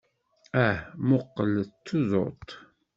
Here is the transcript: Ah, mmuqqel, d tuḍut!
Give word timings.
Ah, 0.65 0.79
mmuqqel, 1.01 1.51
d 1.69 1.71
tuḍut! 1.85 2.49